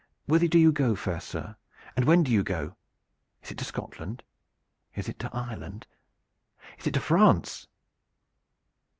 Whither 0.25 0.47
do 0.47 0.57
you 0.57 0.71
go, 0.71 0.95
fair 0.95 1.19
sir? 1.19 1.57
And 1.95 2.05
when 2.05 2.23
do 2.23 2.31
you 2.31 2.41
go? 2.43 2.75
Is 3.43 3.51
it 3.51 3.59
to 3.59 3.63
Scotland? 3.65 4.23
Is 4.95 5.07
it 5.07 5.19
to 5.19 5.29
Ireland? 5.31 5.85
Is 6.79 6.87
it 6.87 6.95
to 6.95 6.99
France? 6.99 7.67